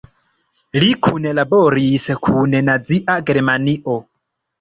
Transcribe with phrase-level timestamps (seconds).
[0.83, 3.99] Li kunlaboris kun Nazia Germanio.